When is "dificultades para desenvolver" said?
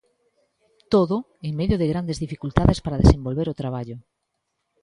2.25-3.47